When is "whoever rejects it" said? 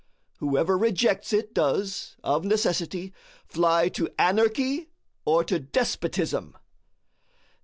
0.39-1.53